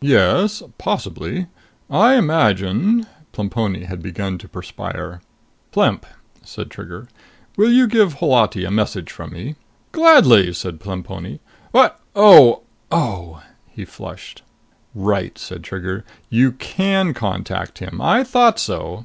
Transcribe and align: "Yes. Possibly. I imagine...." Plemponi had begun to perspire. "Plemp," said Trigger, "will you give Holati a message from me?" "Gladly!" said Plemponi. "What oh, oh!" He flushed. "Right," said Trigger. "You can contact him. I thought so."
"Yes. 0.00 0.62
Possibly. 0.78 1.46
I 1.90 2.14
imagine...." 2.14 3.06
Plemponi 3.32 3.84
had 3.84 4.00
begun 4.02 4.38
to 4.38 4.48
perspire. 4.48 5.20
"Plemp," 5.72 6.06
said 6.42 6.70
Trigger, 6.70 7.06
"will 7.58 7.70
you 7.70 7.86
give 7.86 8.14
Holati 8.14 8.64
a 8.64 8.70
message 8.70 9.12
from 9.12 9.34
me?" 9.34 9.56
"Gladly!" 9.92 10.54
said 10.54 10.80
Plemponi. 10.80 11.38
"What 11.70 12.00
oh, 12.16 12.62
oh!" 12.90 13.42
He 13.68 13.84
flushed. 13.84 14.40
"Right," 14.94 15.36
said 15.36 15.62
Trigger. 15.62 16.06
"You 16.30 16.52
can 16.52 17.12
contact 17.12 17.78
him. 17.80 18.00
I 18.00 18.24
thought 18.24 18.58
so." 18.58 19.04